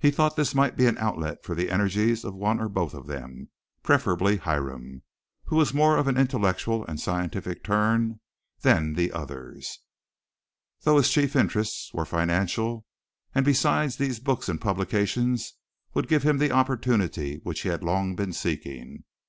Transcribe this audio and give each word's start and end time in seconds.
He 0.00 0.10
thought 0.10 0.34
this 0.34 0.52
might 0.52 0.76
be 0.76 0.86
an 0.86 0.98
outlet 0.98 1.44
for 1.44 1.54
the 1.54 1.70
energies 1.70 2.24
of 2.24 2.34
one 2.34 2.58
or 2.58 2.68
both 2.68 2.92
of 2.92 3.06
them, 3.06 3.50
preferably 3.84 4.38
Hiram, 4.38 5.02
who 5.44 5.54
was 5.54 5.72
more 5.72 5.96
of 5.96 6.08
an 6.08 6.16
intellectual 6.16 6.84
and 6.86 6.98
scientific 6.98 7.62
turn 7.62 8.18
than 8.62 8.94
the 8.94 9.12
others, 9.12 9.78
though 10.80 10.96
his 10.96 11.08
chief 11.08 11.36
interests 11.36 11.94
were 11.94 12.04
financial; 12.04 12.84
and 13.32 13.44
besides 13.44 13.94
these 13.94 14.18
books 14.18 14.48
and 14.48 14.60
publications 14.60 15.52
would 15.94 16.08
give 16.08 16.24
him 16.24 16.38
the 16.38 16.50
opportunity 16.50 17.38
which 17.44 17.60
he 17.60 17.68
had 17.68 17.84
long 17.84 18.16
been 18.16 18.32
seeking. 18.32 19.04